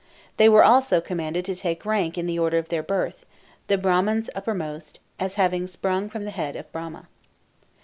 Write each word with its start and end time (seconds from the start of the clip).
They 0.37 0.49
were 0.49 0.63
also 0.63 0.99
commanded 0.99 1.45
to 1.45 1.55
take 1.55 1.85
rank 1.85 2.17
in 2.17 2.25
the 2.25 2.39
order 2.39 2.57
of 2.57 2.69
their 2.69 2.81
birth, 2.81 3.23
the 3.67 3.77
Brahmans 3.77 4.31
uppermost, 4.33 4.99
as 5.19 5.35
having 5.35 5.67
sprung 5.67 6.09
from 6.09 6.23
the 6.23 6.31
head 6.31 6.55
of 6.55 6.71
Brahma. 6.71 7.07